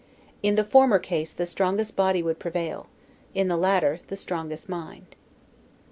[0.41, 2.87] In the former case the strongest body would prevail;
[3.35, 5.15] in the latter, the strongest mind.